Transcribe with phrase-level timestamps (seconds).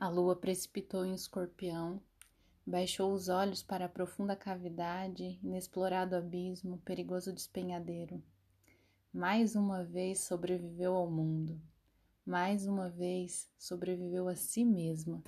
[0.00, 2.00] A lua precipitou em escorpião,
[2.64, 8.22] baixou os olhos para a profunda cavidade, inexplorado abismo, perigoso despenhadeiro.
[9.12, 11.60] Mais uma vez sobreviveu ao mundo,
[12.24, 15.20] mais uma vez sobreviveu a si mesma.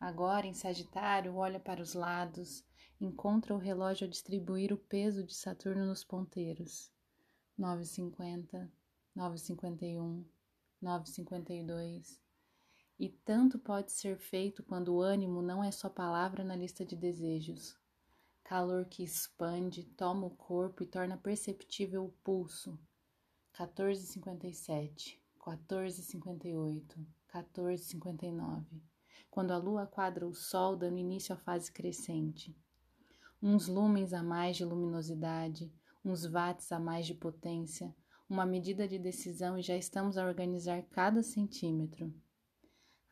[0.00, 2.64] Agora, em Sagitário, olha para os lados,
[2.98, 6.90] encontra o relógio a distribuir o peso de Saturno nos ponteiros.
[7.58, 8.70] 9,50,
[9.14, 10.24] 9,51,
[10.82, 12.25] 9,52.
[12.98, 16.96] E tanto pode ser feito quando o ânimo não é só palavra na lista de
[16.96, 17.76] desejos.
[18.42, 22.78] Calor que expande, toma o corpo e torna perceptível o pulso.
[23.54, 28.64] 14,57, 14,58, 14,59.
[29.30, 32.56] Quando a lua quadra o sol, dando início à fase crescente.
[33.42, 35.70] Uns lumens a mais de luminosidade,
[36.02, 37.94] uns watts a mais de potência,
[38.26, 42.10] uma medida de decisão e já estamos a organizar cada centímetro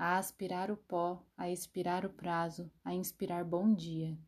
[0.05, 4.19] a aspirar o pó, a expirar o prazo, a inspirar bom dia.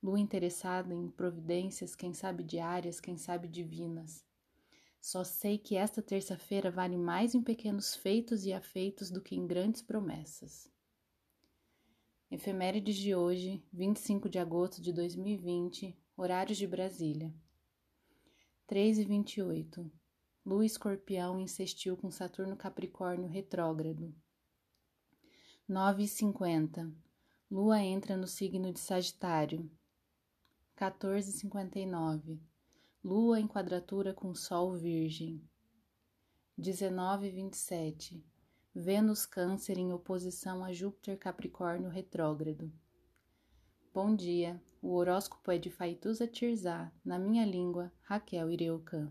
[0.00, 4.24] Lua interessada em providências, quem sabe diárias, quem sabe divinas.
[5.00, 9.44] Só sei que esta terça-feira vale mais em pequenos feitos e afeitos do que em
[9.48, 10.70] grandes promessas.
[12.30, 17.34] Efemérides de hoje, 25 de agosto de 2020, horários de Brasília.
[18.68, 19.90] 3 e 28.
[20.46, 24.14] Lua escorpião insistiu com Saturno Capricórnio retrógrado.
[25.68, 26.92] 9h50.
[27.50, 29.70] Lua entra no signo de Sagitário.
[30.76, 32.38] 14h59.
[33.02, 35.42] Lua em quadratura com Sol Virgem.
[36.60, 38.22] 19h27.
[38.74, 42.70] Vênus Câncer em oposição a Júpiter Capricórnio retrógrado.
[43.94, 44.62] Bom dia.
[44.82, 49.10] O horóscopo é de Faituza Tirzá, na minha língua, Raquel Ireucan.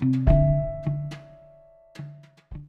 [0.00, 0.57] Thank you.